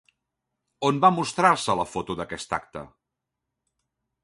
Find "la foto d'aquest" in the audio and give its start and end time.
1.81-2.57